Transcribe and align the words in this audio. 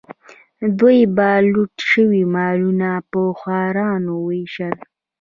دوی 0.79 0.99
به 1.15 1.29
لوټ 1.51 1.75
شوي 1.91 2.23
مالونه 2.35 2.89
په 3.11 3.21
خوارانو 3.39 4.13
ویشل. 4.27 4.77